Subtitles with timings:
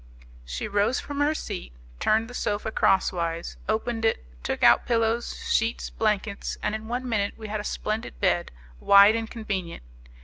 [0.45, 5.91] She rose from her seat, turned the sofa crosswise, opened it, took out pillows, sheets,
[5.91, 9.83] blankets, and in one minute we had a splendid bed, wide and convenient.